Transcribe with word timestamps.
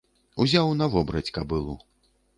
Узяў 0.45 0.73
на 0.79 0.89
вобраць 0.95 1.29
кабылу. 1.37 1.77